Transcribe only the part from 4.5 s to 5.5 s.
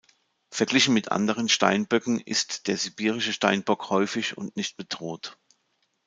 nicht bedroht.